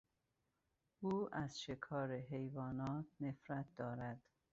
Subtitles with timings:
[0.99, 4.21] او از شکار حیوانات نفرت دارد.